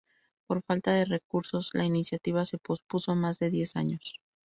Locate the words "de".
0.93-1.05, 3.37-3.51